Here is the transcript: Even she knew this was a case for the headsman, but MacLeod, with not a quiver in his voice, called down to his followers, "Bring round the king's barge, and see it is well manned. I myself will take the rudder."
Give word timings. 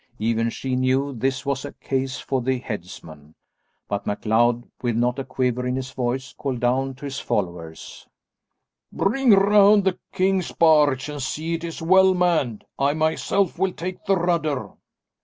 Even 0.17 0.49
she 0.49 0.75
knew 0.75 1.13
this 1.13 1.45
was 1.45 1.63
a 1.63 1.73
case 1.73 2.17
for 2.17 2.41
the 2.41 2.57
headsman, 2.57 3.35
but 3.87 4.07
MacLeod, 4.07 4.63
with 4.81 4.95
not 4.97 5.19
a 5.19 5.23
quiver 5.23 5.67
in 5.67 5.75
his 5.75 5.91
voice, 5.91 6.33
called 6.33 6.59
down 6.59 6.95
to 6.95 7.05
his 7.05 7.19
followers, 7.19 8.07
"Bring 8.91 9.29
round 9.29 9.83
the 9.83 9.99
king's 10.11 10.51
barge, 10.53 11.07
and 11.07 11.21
see 11.21 11.53
it 11.53 11.63
is 11.63 11.83
well 11.83 12.15
manned. 12.15 12.65
I 12.79 12.93
myself 12.95 13.59
will 13.59 13.73
take 13.73 14.03
the 14.05 14.17
rudder." 14.17 14.71